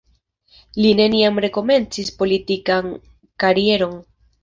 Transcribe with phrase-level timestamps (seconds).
[0.85, 2.93] Li neniam rekomencis politikan
[3.45, 3.99] karieron.